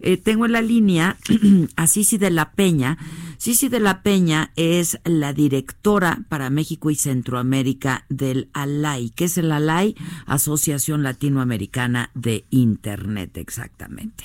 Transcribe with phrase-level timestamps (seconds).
[0.00, 1.16] eh, tengo en la línea
[1.76, 2.98] a Cici de la Peña.
[3.38, 9.10] Cici de la Peña es la directora para México y Centroamérica del ALAI.
[9.10, 9.94] ¿Qué es el ALAI?
[10.26, 14.24] Asociación Latinoamericana de Internet, exactamente.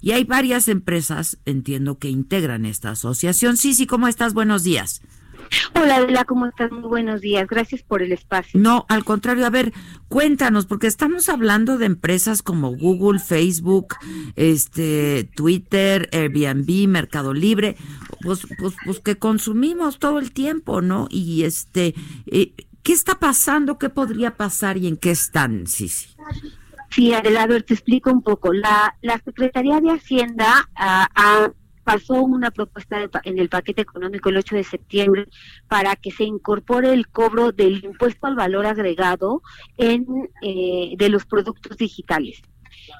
[0.00, 3.56] Y hay varias empresas, entiendo, que integran esta asociación.
[3.56, 4.34] Cici, ¿cómo estás?
[4.34, 5.02] Buenos días.
[5.74, 6.70] Hola, Adela, ¿cómo estás?
[6.70, 7.46] Muy buenos días.
[7.48, 8.58] Gracias por el espacio.
[8.60, 9.72] No, al contrario, a ver,
[10.08, 13.96] cuéntanos, porque estamos hablando de empresas como Google, Facebook,
[14.36, 17.76] este, Twitter, Airbnb, Mercado Libre,
[18.22, 21.06] pues, pues, pues que consumimos todo el tiempo, ¿no?
[21.10, 21.94] Y este,
[22.26, 23.78] eh, ¿qué está pasando?
[23.78, 26.08] ¿Qué podría pasar y en qué están, sí, sí?
[27.14, 28.52] Adela, a ver, te explico un poco.
[28.52, 31.52] La, la Secretaría de Hacienda ah, ha
[31.88, 35.26] pasó una propuesta en el paquete económico el 8 de septiembre
[35.68, 39.40] para que se incorpore el cobro del impuesto al valor agregado
[39.78, 40.04] en
[40.42, 42.42] eh, de los productos digitales.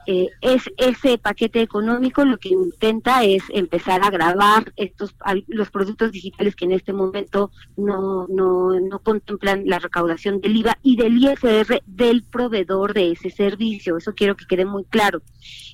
[0.07, 5.15] Eh, es ese paquete económico lo que intenta es empezar a grabar estos
[5.47, 10.79] los productos digitales que en este momento no, no, no contemplan la recaudación del IVA
[10.83, 13.97] y del ISR del proveedor de ese servicio.
[13.97, 15.23] Eso quiero que quede muy claro.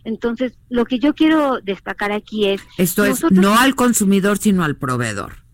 [0.05, 2.61] Entonces, lo que yo quiero destacar aquí es...
[2.79, 5.45] Esto es no al consumidor, sino al proveedor.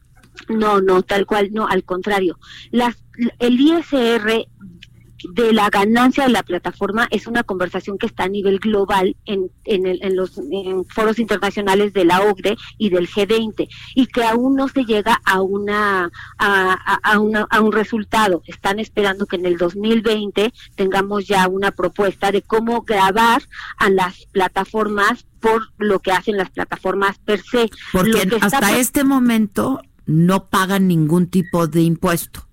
[0.49, 2.39] No, no, tal cual, no, al contrario.
[2.71, 2.97] Las,
[3.39, 4.49] el ISR
[5.33, 9.51] de la ganancia de la plataforma es una conversación que está a nivel global en,
[9.65, 10.41] en, el, en los
[10.89, 15.41] foros internacionales de la OCDE y del G20 y que aún no se llega a
[15.41, 18.43] una a, a, una, a un resultado.
[18.47, 23.43] Están esperando que en el 2020 tengamos ya una propuesta de cómo grabar
[23.79, 27.71] a las plataformas por lo que hacen las plataformas per se.
[27.93, 32.47] Porque hasta este momento no pagan ningún tipo de impuesto.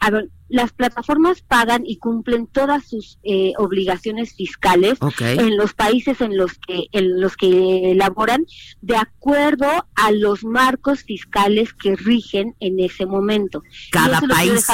[0.00, 6.20] A ver, las plataformas pagan y cumplen todas sus eh, obligaciones fiscales en los países
[6.20, 8.44] en los que en los que elaboran
[8.82, 13.62] de acuerdo a los marcos fiscales que rigen en ese momento.
[13.90, 14.66] Cada país.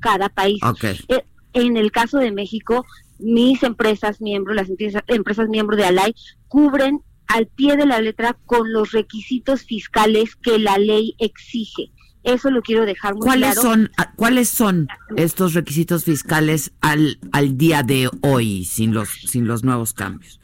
[0.00, 0.60] cada país.
[1.08, 2.86] Eh, en el caso de México,
[3.18, 6.14] mis empresas miembros, las empresas, empresas miembros de ALAI,
[6.48, 11.92] cubren al pie de la letra con los requisitos fiscales que la ley exige.
[12.28, 13.62] Eso lo quiero dejar muy ¿Cuáles claro.
[13.62, 19.64] Son, ¿Cuáles son estos requisitos fiscales al, al día de hoy sin los, sin los
[19.64, 20.38] nuevos cambios?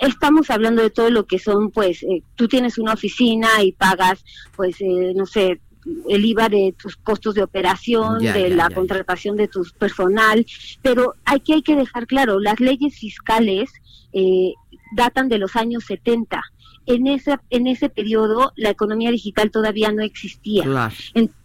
[0.00, 4.24] Estamos hablando de todo lo que son, pues, eh, tú tienes una oficina y pagas,
[4.56, 5.60] pues, eh, no sé,
[6.08, 10.46] el IVA de tus costos de operación, de la contratación de tu personal,
[10.82, 13.70] pero aquí hay que dejar claro, las leyes fiscales
[14.12, 14.52] eh,
[14.94, 16.42] datan de los años 70
[16.88, 20.64] en ese, en ese periodo la economía digital todavía no existía.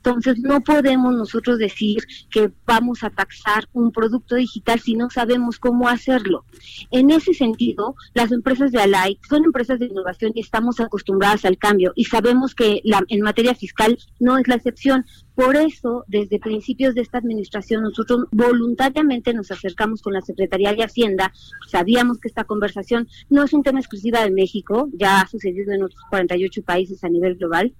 [0.05, 5.59] Entonces no podemos nosotros decir que vamos a taxar un producto digital si no sabemos
[5.59, 6.43] cómo hacerlo.
[6.91, 11.57] En ese sentido, las empresas de Alay son empresas de innovación y estamos acostumbradas al
[11.57, 15.05] cambio y sabemos que la, en materia fiscal no es la excepción.
[15.35, 20.83] Por eso, desde principios de esta administración, nosotros voluntariamente nos acercamos con la Secretaría de
[20.83, 21.31] Hacienda.
[21.71, 25.83] Sabíamos que esta conversación no es un tema exclusiva de México, ya ha sucedido en
[25.83, 27.73] otros 48 países a nivel global.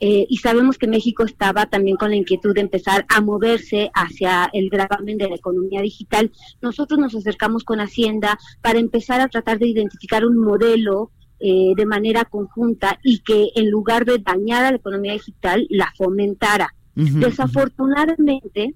[0.00, 4.48] Eh, y sabemos que México estaba también con la inquietud de empezar a moverse hacia
[4.52, 6.30] el gravamen de la economía digital.
[6.60, 11.86] Nosotros nos acercamos con Hacienda para empezar a tratar de identificar un modelo eh, de
[11.86, 16.74] manera conjunta y que en lugar de dañar a la economía digital, la fomentara.
[16.94, 18.74] Desafortunadamente,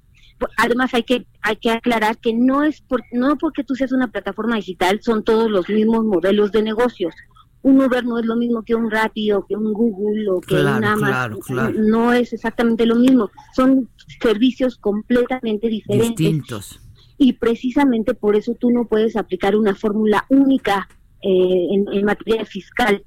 [0.56, 4.08] además hay que hay que aclarar que no es por, no porque tú seas una
[4.08, 7.14] plataforma digital son todos los mismos modelos de negocios.
[7.64, 10.54] Un Uber no es lo mismo que un Rappi o que un Google o que
[10.54, 11.40] un Amazon.
[11.88, 13.30] No es exactamente lo mismo.
[13.56, 13.88] Son
[14.22, 16.16] servicios completamente diferentes.
[16.16, 16.80] Distintos.
[17.18, 20.88] Y precisamente por eso tú no puedes aplicar una fórmula única
[21.22, 23.02] eh, en, en materia fiscal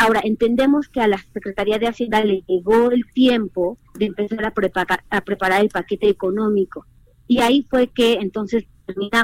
[0.00, 4.54] Ahora, entendemos que a la Secretaría de Hacienda le llegó el tiempo de empezar a
[4.54, 6.86] preparar, a preparar el paquete económico.
[7.28, 8.64] Y ahí fue que entonces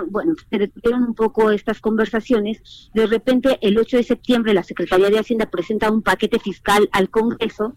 [0.08, 2.90] bueno, se detuvieron un poco estas conversaciones.
[2.94, 7.10] De repente, el 8 de septiembre, la Secretaría de Hacienda presenta un paquete fiscal al
[7.10, 7.76] Congreso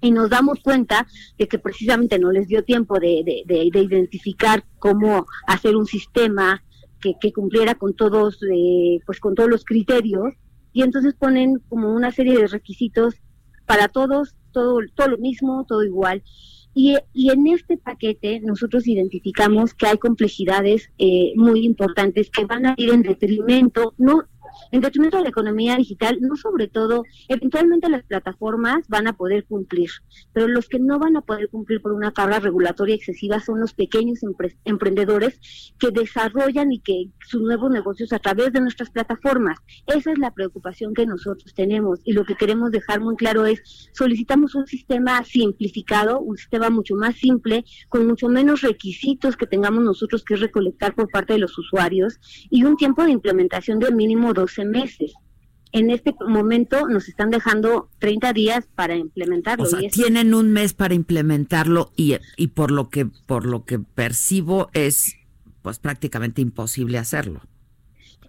[0.00, 1.06] y nos damos cuenta
[1.38, 3.24] de que precisamente no les dio tiempo de,
[3.74, 6.62] identificar cómo hacer un sistema
[7.00, 10.34] que, cumpliera con todos, eh, pues con todos los criterios
[10.72, 13.14] y entonces ponen como una serie de requisitos
[13.66, 16.22] para todos, todo, todo lo mismo, todo igual.
[16.74, 22.66] Y, y en este paquete nosotros identificamos que hay complejidades eh, muy importantes que van
[22.66, 24.24] a ir en detrimento, no
[24.72, 29.44] en detrimento de la economía digital, no sobre todo, eventualmente las plataformas van a poder
[29.44, 29.90] cumplir,
[30.32, 33.74] pero los que no van a poder cumplir por una carga regulatoria excesiva son los
[33.74, 34.20] pequeños
[34.64, 39.58] emprendedores que desarrollan y que sus nuevos negocios a través de nuestras plataformas.
[39.86, 43.90] Esa es la preocupación que nosotros tenemos y lo que queremos dejar muy claro es
[43.92, 49.84] solicitamos un sistema simplificado, un sistema mucho más simple, con mucho menos requisitos que tengamos
[49.84, 52.18] nosotros que recolectar por parte de los usuarios
[52.50, 55.14] y un tiempo de implementación de mínimo 12 meses.
[55.72, 59.64] En este momento nos están dejando 30 días para implementarlo.
[59.64, 63.80] O sea, tienen un mes para implementarlo y, y por lo que por lo que
[63.80, 65.16] percibo es
[65.62, 67.40] pues prácticamente imposible hacerlo.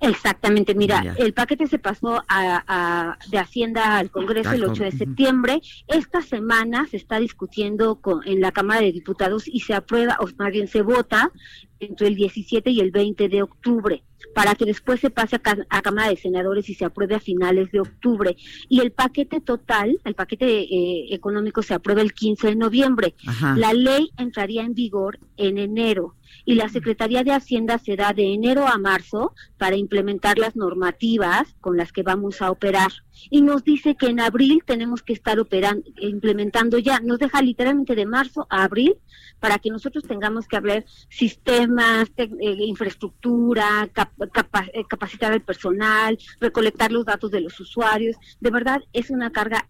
[0.01, 5.61] Exactamente, mira, el paquete se pasó a, de Hacienda al Congreso el 8 de septiembre.
[5.87, 10.27] Esta semana se está discutiendo con, en la Cámara de Diputados y se aprueba, o
[10.37, 11.31] más bien se vota
[11.79, 14.03] entre el 17 y el 20 de octubre
[14.33, 17.79] para que después se pase a, Cámara de Senadores y se apruebe a finales de
[17.79, 18.35] octubre.
[18.69, 23.15] Y el paquete total, el paquete eh, económico se aprueba el 15 de noviembre.
[23.55, 28.33] La ley entraría en vigor en enero y la Secretaría de Hacienda se da de
[28.33, 32.91] enero a marzo para implementar las normativas con las que vamos a operar.
[33.29, 36.99] Y nos dice que en abril tenemos que estar operando, implementando ya.
[36.99, 38.95] Nos deja literalmente de marzo a abril
[39.39, 42.27] para que nosotros tengamos que hablar sistemas, eh,
[42.59, 48.15] infraestructura, eh, capacitar al personal, recolectar los datos de los usuarios.
[48.39, 49.67] De verdad, es una carga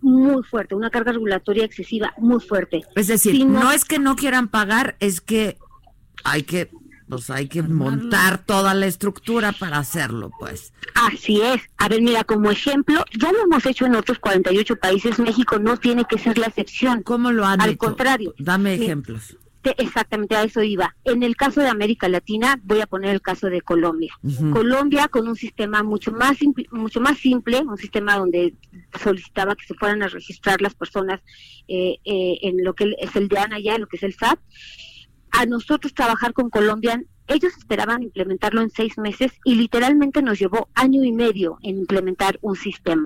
[0.00, 2.82] muy fuerte, una carga regulatoria excesiva muy fuerte.
[2.94, 5.58] Es decir, no es que no quieran pagar, es que
[6.24, 6.70] hay que
[7.08, 10.72] pues hay que montar toda la estructura para hacerlo, pues.
[10.94, 11.60] Así es.
[11.76, 15.76] A ver, mira, como ejemplo, ya lo hemos hecho en otros 48 países, México no
[15.76, 17.02] tiene que ser la excepción.
[17.02, 18.34] ¿Cómo lo han Al contrario.
[18.38, 19.36] Dame ejemplos.
[19.76, 20.96] Exactamente, a eso iba.
[21.04, 24.12] En el caso de América Latina, voy a poner el caso de Colombia.
[24.52, 26.38] Colombia con un sistema mucho más
[26.72, 28.54] mucho más simple, un sistema donde
[29.00, 31.20] solicitaba que se fueran a registrar las personas
[31.68, 34.40] eh, eh, en lo que es el DEAN allá, en lo que es el SAT,
[35.32, 40.68] a nosotros trabajar con Colombia, ellos esperaban implementarlo en seis meses y literalmente nos llevó
[40.74, 43.04] año y medio en implementar un sistema.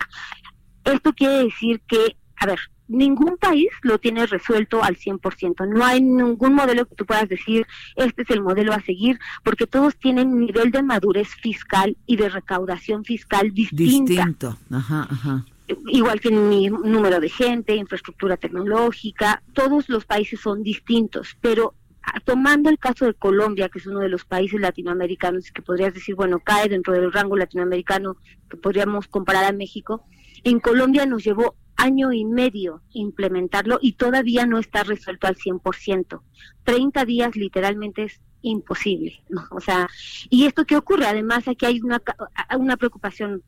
[0.84, 2.58] Esto quiere decir que, a ver,
[2.88, 5.68] ningún país lo tiene resuelto al 100%.
[5.68, 9.66] No hay ningún modelo que tú puedas decir, este es el modelo a seguir, porque
[9.66, 14.12] todos tienen nivel de madurez fiscal y de recaudación fiscal distinta.
[14.12, 15.44] Distinto, ajá, ajá
[15.88, 21.74] igual que mi número de gente, infraestructura tecnológica, todos los países son distintos, pero
[22.24, 26.14] tomando el caso de Colombia, que es uno de los países latinoamericanos que podrías decir,
[26.14, 28.16] bueno, cae dentro del rango latinoamericano
[28.48, 30.04] que podríamos comparar a México,
[30.44, 36.20] en Colombia nos llevó año y medio implementarlo y todavía no está resuelto al 100%.
[36.64, 39.88] 30 días literalmente es imposible, O sea,
[40.30, 41.06] ¿y esto qué ocurre?
[41.06, 42.00] Además, aquí hay una,
[42.56, 43.42] una preocupación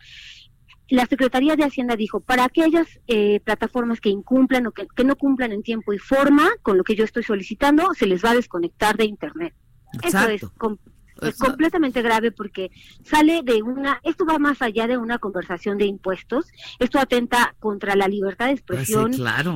[0.89, 5.53] la Secretaría de Hacienda dijo, para aquellas eh, plataformas que incumplan o que, no cumplan
[5.53, 8.97] en tiempo y forma con lo que yo estoy solicitando, se les va a desconectar
[8.97, 9.55] de Internet.
[10.03, 10.43] Eso es
[11.23, 12.71] es completamente grave porque
[13.03, 16.47] sale de una, esto va más allá de una conversación de impuestos,
[16.79, 19.13] esto atenta contra la libertad de pues expresión,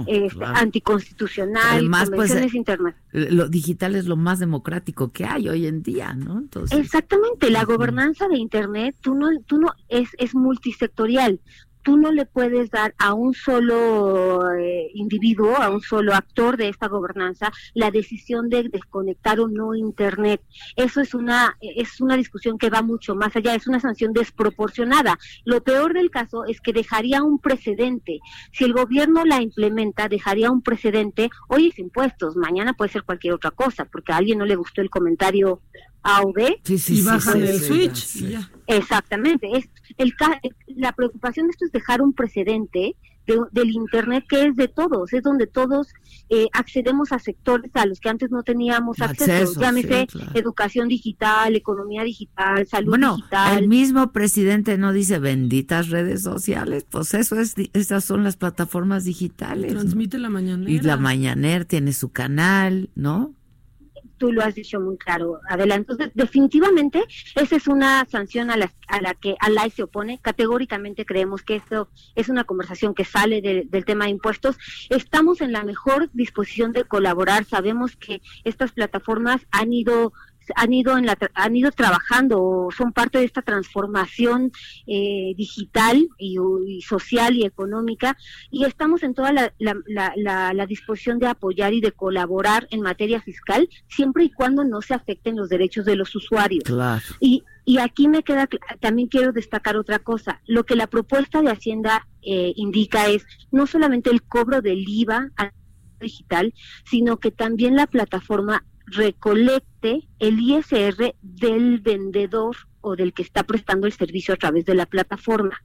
[0.07, 5.67] este, anticonstitucional, Además, pues, convenciones pues, Lo digital es lo más democrático que hay hoy
[5.67, 6.39] en día, ¿no?
[6.39, 11.41] Entonces, Exactamente, la gobernanza de Internet, tú no, tú no, es, es multisectorial
[11.83, 16.69] tú no le puedes dar a un solo eh, individuo, a un solo actor de
[16.69, 20.43] esta gobernanza, la decisión de desconectar o no Internet.
[20.77, 25.19] Eso es una, es una discusión que va mucho más allá, es una sanción desproporcionada.
[25.45, 28.21] Lo peor del caso es que dejaría un precedente.
[28.53, 33.35] Si el gobierno la implementa, dejaría un precedente, hoy es impuestos, mañana puede ser cualquier
[33.35, 35.61] otra cosa, porque a alguien no le gustó el comentario
[36.03, 38.25] a o B y bajan el switch.
[38.67, 39.49] Exactamente.
[39.57, 39.69] Es
[39.99, 40.15] el,
[40.69, 42.97] la preocupación de esto es dejar un precedente
[43.27, 45.89] del Internet que es de todos, es donde todos
[46.29, 52.03] eh, accedemos a sectores a los que antes no teníamos acceso, llámese educación digital, economía
[52.03, 53.59] digital, salud bueno, digital.
[53.59, 59.05] El mismo presidente no dice benditas redes sociales, pues eso es, esas son las plataformas
[59.05, 59.73] digitales.
[59.73, 60.71] Transmite la mañanera.
[60.71, 63.35] Y la mañanera tiene su canal, ¿no?
[64.23, 65.75] Tú lo has dicho muy claro, Adela.
[65.75, 67.03] Entonces, definitivamente,
[67.35, 70.21] esa es una sanción a la, a la que Alay se opone.
[70.23, 74.59] Categóricamente creemos que esto es una conversación que sale del tema de impuestos.
[74.91, 77.45] Estamos en la mejor disposición de colaborar.
[77.47, 80.13] Sabemos que estas plataformas han ido
[80.57, 84.53] han ido en la, han ido trabajando son parte de esta transformación
[84.87, 86.37] eh, digital y,
[86.83, 88.17] social y económica
[88.51, 93.21] y estamos en toda la, la, la, disposición de apoyar y de colaborar en materia
[93.21, 96.65] fiscal siempre y cuando no se afecten los derechos de los usuarios.
[97.21, 98.49] Y, y aquí me queda,
[98.81, 100.41] también quiero destacar otra cosa.
[100.47, 105.31] Lo que la propuesta de Hacienda eh, indica es no solamente el cobro del IVA
[106.01, 106.53] digital,
[106.85, 113.87] sino que también la plataforma recolecte el ISR del vendedor o del que está prestando
[113.87, 115.63] el servicio a través de la plataforma.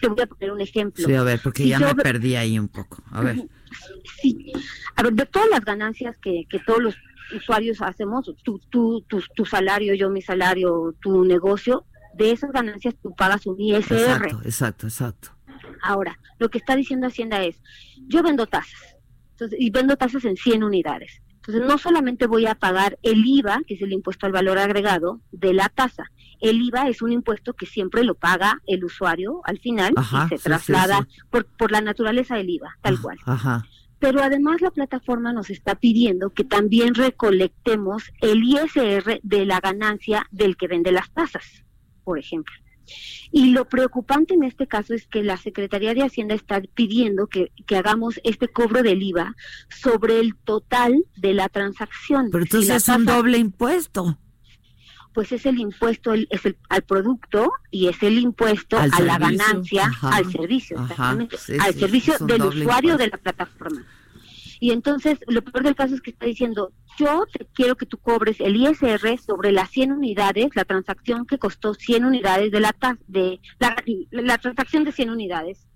[0.00, 1.06] Te voy a poner un ejemplo.
[1.06, 3.02] Sí, a ver, porque ya me perdí ahí un poco.
[3.12, 3.48] A ver.
[4.20, 4.52] Sí,
[4.96, 6.96] a ver, de todas las ganancias que, que todos los
[7.34, 12.94] usuarios hacemos, tú, tú, tu, tu salario, yo mi salario, tu negocio, de esas ganancias
[13.02, 13.94] tú pagas un ISR.
[13.94, 15.28] Exacto, exacto, exacto.
[15.82, 17.60] Ahora, lo que está diciendo Hacienda es,
[18.06, 18.96] yo vendo tasas,
[19.32, 21.20] entonces, y vendo tasas en 100 unidades.
[21.46, 25.20] Entonces, no solamente voy a pagar el IVA, que es el impuesto al valor agregado,
[25.30, 26.10] de la tasa.
[26.40, 30.42] El IVA es un impuesto que siempre lo paga el usuario al final y se
[30.42, 33.18] traslada Por, por la naturaleza del IVA, tal cual.
[33.98, 40.26] Pero además la plataforma nos está pidiendo que también recolectemos el ISR de la ganancia
[40.30, 41.64] del que vende las tasas,
[42.04, 42.54] por ejemplo.
[43.30, 47.50] Y lo preocupante en este caso es que la Secretaría de Hacienda está pidiendo que,
[47.74, 49.34] hagamos este cobro del IVA
[49.68, 52.28] sobre el total de la transacción.
[52.30, 54.18] Pero entonces es un doble impuesto.
[55.12, 59.90] Pues es el impuesto es el, al producto y es el impuesto a la ganancia,
[60.02, 63.84] al servicio, al servicio del usuario de la plataforma.
[64.60, 67.98] Y entonces, lo peor del caso es que está diciendo, yo te quiero que tú
[67.98, 72.74] cobres el ISR sobre las 100 unidades, la transacción que costó 100 unidades de la,
[73.06, 73.40] de
[74.10, 75.66] la, transacción de 100 unidades,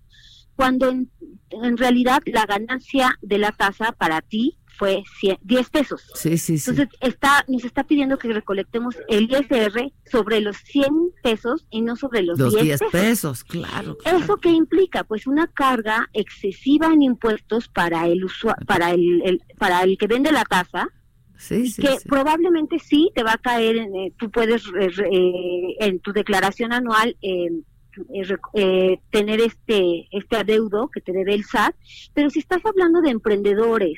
[0.55, 1.11] cuando en,
[1.51, 5.03] en realidad la ganancia de la tasa para ti fue
[5.43, 6.09] 10 pesos.
[6.15, 6.71] Sí, sí, sí.
[6.71, 11.97] Entonces está, nos está pidiendo que recolectemos el ISR sobre los 100 pesos y no
[11.97, 13.43] sobre los, 10, pesos.
[13.43, 15.03] claro, ¿Eso qué implica?
[15.03, 18.25] Pues una carga excesiva en impuestos para el
[18.67, 20.89] para el, para el que vende la tasa.
[21.37, 26.01] Sí, sí, que probablemente sí te va a caer, en, eh, tú puedes eh, en
[26.01, 27.51] tu declaración anual eh,
[28.55, 31.75] eh, tener este este adeudo que te debe el SAT,
[32.13, 33.95] pero si estás hablando de emprendedores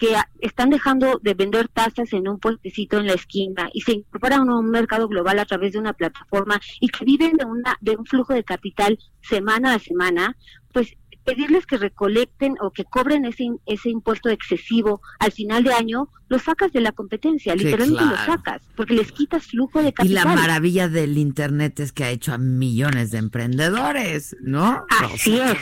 [0.00, 4.48] que están dejando de vender tasas en un puestecito en la esquina y se incorporan
[4.48, 7.96] a un mercado global a través de una plataforma y que viven de una de
[7.96, 10.38] un flujo de capital semana a semana,
[10.72, 16.08] pues pedirles que recolecten o que cobren ese, ese impuesto excesivo al final de año,
[16.28, 20.10] lo sacas de la competencia, literalmente lo sacas, porque les quitas flujo de capital.
[20.10, 24.86] Y la maravilla del Internet es que ha hecho a millones de emprendedores, ¿no?
[24.88, 25.58] Así es.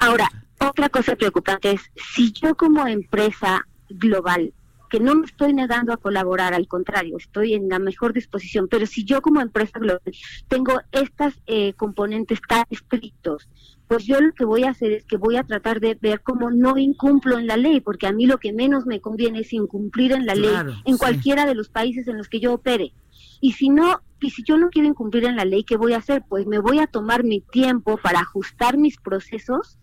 [0.00, 0.28] Ahora,
[0.68, 1.82] otra cosa preocupante es,
[2.14, 4.52] si yo como empresa global,
[4.90, 8.86] que no me estoy negando a colaborar, al contrario, estoy en la mejor disposición, pero
[8.86, 10.00] si yo como empresa global
[10.46, 13.48] tengo estas eh, componentes tan estrictos,
[13.88, 16.50] pues yo lo que voy a hacer es que voy a tratar de ver cómo
[16.50, 20.12] no incumplo en la ley, porque a mí lo que menos me conviene es incumplir
[20.12, 20.54] en la ley
[20.84, 22.92] en cualquiera de los países en los que yo opere.
[23.40, 25.98] Y si no, y si yo no quiero incumplir en la ley, ¿qué voy a
[25.98, 26.22] hacer?
[26.28, 29.78] Pues me voy a tomar mi tiempo para ajustar mis procesos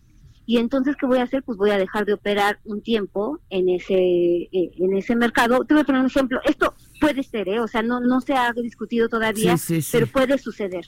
[0.46, 3.70] y entonces qué voy a hacer pues voy a dejar de operar un tiempo en
[3.70, 5.64] ese eh, en ese mercado.
[5.66, 6.40] Te voy a poner un ejemplo.
[6.44, 7.60] Esto puede ser ¿eh?
[7.60, 9.56] o sea no no se ha discutido todavía
[9.92, 10.86] pero puede suceder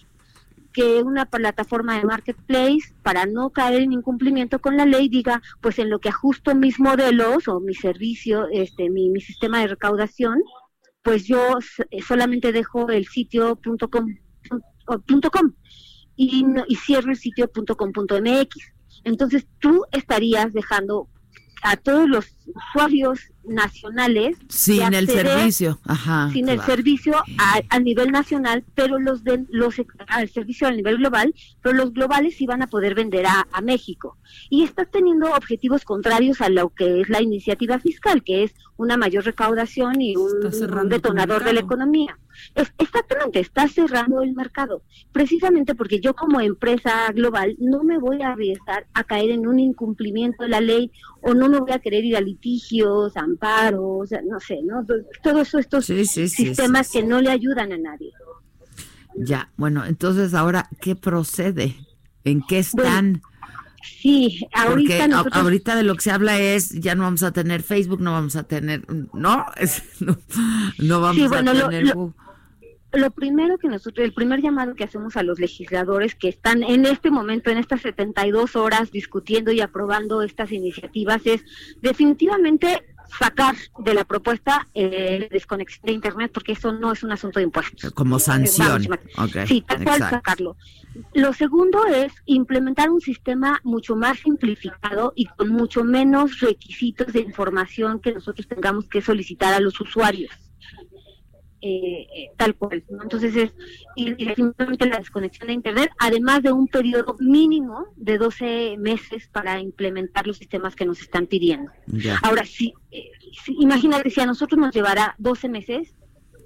[0.72, 5.78] que una plataforma de marketplace para no caer en incumplimiento con la ley diga pues
[5.80, 10.42] en lo que ajusto mis modelos o mi servicio este mi, mi sistema de recaudación
[11.04, 11.58] pues yo
[12.08, 14.08] solamente dejo el sitio punto .com,
[15.06, 15.54] punto .com
[16.16, 21.08] y, y cierro el sitio punto .com punto .mx entonces tú estarías dejando
[21.64, 27.16] a todos los usuarios nacionales sin el servicio Ajá, sin el servicio
[27.70, 29.76] a, nivel nacional pero los de los
[30.08, 34.18] al servicio a nivel global pero los globales sí van a poder vender a, México.
[34.50, 38.98] Y estás teniendo objetivos contrarios a lo que es la iniciativa fiscal que es una
[38.98, 42.18] mayor recaudación y un, detonador de la economía.
[42.56, 44.82] Exactamente está cerrando el mercado.
[45.12, 49.60] Precisamente porque yo como empresa global no me voy a arriesgar a caer en un
[49.60, 54.40] incumplimiento de la ley o no me voy a querer ir a litigios, amparos, no
[54.40, 54.86] sé, ¿no?
[55.24, 58.12] Todo eso, estos sistemas que no le ayudan a nadie.
[59.16, 61.76] Ya, bueno, entonces ahora, ¿qué procede?
[62.24, 63.22] ¿En qué están?
[63.84, 68.02] sí, ahorita ahorita de lo que se habla es, ya no vamos a tener Facebook,
[68.02, 69.14] no vamos a tener, ¿no?
[70.80, 71.56] no, vamos a tener
[71.88, 72.14] lo
[73.12, 77.10] primero que nosotros, el primer llamado que hacemos a los legisladores que están en este
[77.12, 81.44] momento, en estas 72 horas discutiendo y aprobando estas iniciativas es
[81.82, 82.84] definitivamente
[83.18, 87.46] sacar de la propuesta eh, desconexión de Internet, porque eso no es un asunto de
[87.46, 87.92] impuestos.
[87.92, 88.88] Como sanción.
[89.48, 90.56] sí, tal cual sacarlo.
[91.14, 97.22] Lo segundo es implementar un sistema mucho más simplificado y con mucho menos requisitos de
[97.22, 100.32] información que nosotros tengamos que solicitar a los usuarios.
[101.66, 102.84] Eh, eh, tal cual.
[102.90, 103.54] Entonces es
[103.96, 109.62] y, simplemente la desconexión de Internet, además de un periodo mínimo de 12 meses para
[109.62, 111.72] implementar los sistemas que nos están pidiendo.
[112.22, 113.12] Ahora, si, eh,
[113.46, 115.96] si, imagínate, si a nosotros nos llevará 12 meses,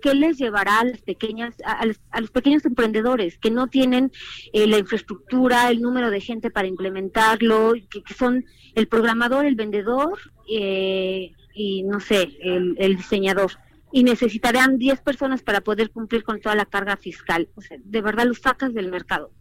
[0.04, 4.12] ¿qué les llevará a las pequeñas, a, los, pequeños emprendedores que no tienen
[4.54, 8.46] la infraestructura, el número de gente para implementarlo, que, son
[8.76, 13.54] el programador, el vendedor y no sé, el diseñador?
[13.92, 17.50] Y necesitarán 10 personas para poder cumplir con toda la carga fiscal.
[17.56, 19.32] O sea, de verdad los sacas del mercado.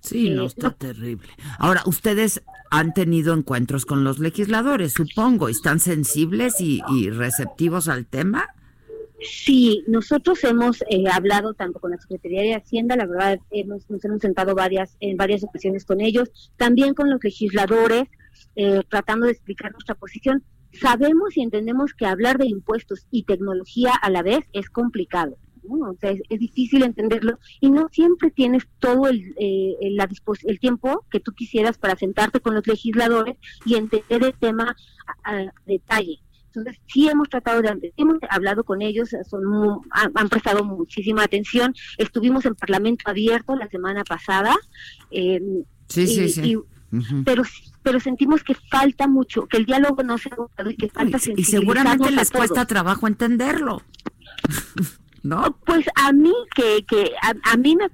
[0.00, 1.28] Sí, no, eh, está terrible.
[1.58, 5.48] Ahora, ustedes han tenido encuentros con los legisladores, supongo.
[5.48, 8.48] ¿Están sensibles y, receptivos al tema?
[9.20, 14.04] Sí, nosotros hemos eh, hablado tanto con la Secretaría de Hacienda, la verdad hemos, nos
[14.04, 18.04] hemos sentado varias en varias ocasiones con ellos, también con los legisladores,
[18.54, 20.44] eh, tratando de explicar nuestra posición
[20.80, 25.36] sabemos y entendemos que hablar de impuestos y tecnología a la vez es complicado.
[25.62, 25.90] ¿no?
[25.90, 31.20] O sea, es, difícil entenderlo y no siempre tienes todo el, eh, el tiempo que
[31.20, 34.76] tú quisieras para sentarte con los legisladores y entender el tema
[35.24, 36.20] a, detalle.
[36.46, 41.74] Entonces, sí hemos tratado de, hemos hablado con ellos, son han, prestado muchísima atención.
[41.98, 44.56] Estuvimos en Parlamento Abierto la semana pasada.
[45.10, 45.40] Eh,
[45.88, 46.56] sí, sí, sí.
[47.24, 47.42] pero
[47.88, 51.16] pero sentimos que falta mucho, que el diálogo no se ha agotado y que falta
[51.34, 53.80] Y seguramente les cuesta trabajo entenderlo.
[55.22, 55.56] ¿No?
[55.64, 57.88] Pues a mí que, que a, mí me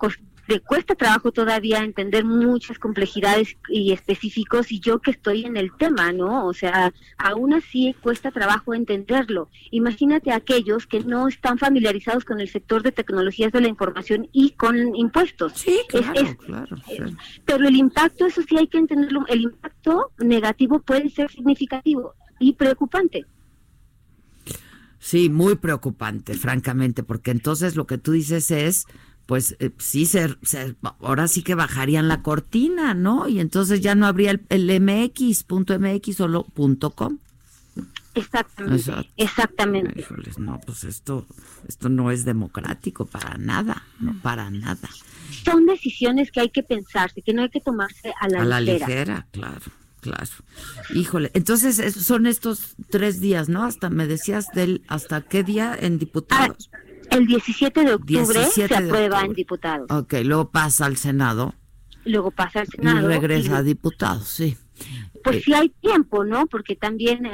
[0.48, 5.72] me cuesta trabajo todavía entender muchas complejidades y específicos y yo que estoy en el
[5.76, 6.46] tema, ¿no?
[6.46, 9.48] O sea, aún así cuesta trabajo entenderlo.
[9.70, 14.28] Imagínate a aquellos que no están familiarizados con el sector de tecnologías de la información
[14.32, 15.52] y con impuestos.
[15.54, 16.76] Sí, claro, claro.
[17.44, 22.52] Pero el impacto, eso sí hay que entenderlo, el impacto negativo puede ser significativo y
[22.54, 23.26] preocupante.
[24.98, 28.86] Sí, muy preocupante, francamente, porque entonces lo que tú dices es
[29.26, 30.36] pues eh, sí, se,
[31.00, 33.28] ahora sí que bajarían la cortina, ¿no?
[33.28, 37.18] Y entonces ya no habría el, el MX, punto MX, solo punto com.
[38.14, 39.10] Exactamente.
[39.16, 40.06] Exactamente.
[40.38, 41.26] no, pues esto,
[41.66, 44.88] esto no es democrático para nada, no para nada.
[45.44, 48.60] Son decisiones que hay que pensarse, que no hay que tomarse a la, a la
[48.60, 49.26] ligera.
[49.32, 49.60] claro,
[50.00, 50.30] claro.
[50.94, 53.64] Híjole, entonces son estos tres días, ¿no?
[53.64, 56.70] Hasta me decías del, ¿hasta qué día en diputados?
[56.72, 56.78] Ah,
[57.14, 59.90] el 17 de octubre se aprueba en diputados.
[59.90, 61.54] Ok, luego pasa al Senado.
[62.04, 63.10] Luego pasa al Senado.
[63.10, 64.56] Y regresa a diputados, sí.
[65.24, 66.46] Pues sí hay tiempo, ¿no?
[66.46, 67.32] Porque también eh,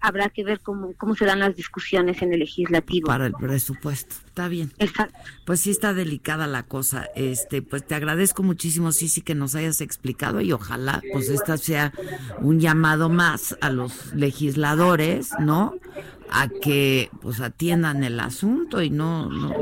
[0.00, 3.06] habrá que ver cómo, cómo se dan las discusiones en el legislativo.
[3.06, 4.72] Para el presupuesto, está bien.
[4.78, 5.16] Exacto.
[5.46, 7.08] Pues sí está delicada la cosa.
[7.14, 11.56] Este, pues te agradezco muchísimo, sí, sí, que nos hayas explicado y ojalá, pues esta
[11.56, 11.92] sea
[12.40, 15.74] un llamado más a los legisladores, ¿no?
[16.30, 19.52] a que pues atiendan el asunto y no, no,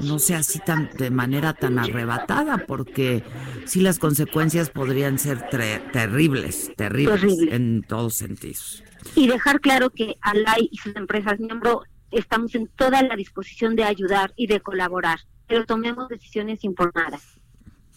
[0.00, 3.24] no sea así tan de manera tan arrebatada porque
[3.66, 5.48] sí las consecuencias podrían ser
[5.92, 8.82] terribles, terribles, en todos sentidos.
[9.14, 13.84] Y dejar claro que Alay y sus empresas miembro estamos en toda la disposición de
[13.84, 17.41] ayudar y de colaborar, pero tomemos decisiones informadas.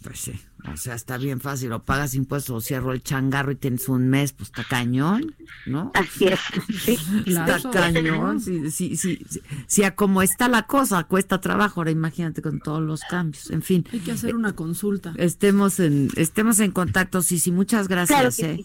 [0.06, 0.40] Pues sí,
[0.72, 4.08] o sea, está bien fácil, o pagas impuestos o cierro el changarro y tienes un
[4.08, 5.34] mes, pues está cañón,
[5.66, 5.92] ¿no?
[5.96, 6.40] Así es.
[6.80, 9.26] Sí, está cañón, sí, sí, sí,
[9.66, 13.64] sí, a como está la cosa, cuesta trabajo, ahora imagínate con todos los cambios, en
[13.64, 13.84] fin.
[13.92, 15.16] Hay que hacer una consulta.
[15.18, 18.64] Estemos en, estemos en contacto, sí, sí, muchas gracias, eh,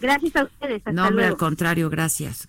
[0.00, 0.82] Gracias a ustedes.
[0.92, 2.48] no, hombre, al contrario, gracias.